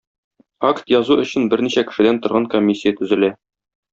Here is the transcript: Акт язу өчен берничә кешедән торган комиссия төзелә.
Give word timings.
Акт 0.69 0.87
язу 0.93 1.17
өчен 1.25 1.45
берничә 1.51 1.83
кешедән 1.91 2.19
торган 2.25 2.47
комиссия 2.57 2.97
төзелә. 3.03 3.33